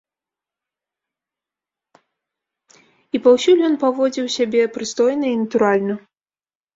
[3.17, 5.93] І паўсюль ён паводзіў сябе прыстойна і натуральна.